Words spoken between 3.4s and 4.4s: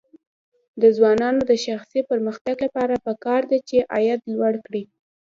ده چې عاید